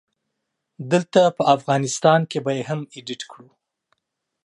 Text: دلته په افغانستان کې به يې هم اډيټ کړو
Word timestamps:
دلته 0.91 1.21
په 1.37 1.43
افغانستان 1.55 2.19
کې 2.31 2.39
به 2.45 2.51
يې 2.57 2.63
هم 2.69 2.81
اډيټ 2.97 3.21
کړو 3.31 3.49